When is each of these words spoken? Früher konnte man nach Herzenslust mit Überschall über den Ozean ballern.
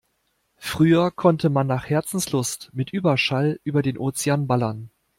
Früher 0.57 1.11
konnte 1.11 1.51
man 1.51 1.67
nach 1.67 1.85
Herzenslust 1.87 2.71
mit 2.73 2.91
Überschall 2.91 3.59
über 3.63 3.83
den 3.83 3.99
Ozean 3.99 4.47
ballern. 4.47 4.89